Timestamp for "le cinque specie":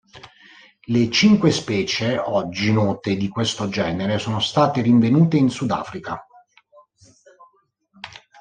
0.87-2.17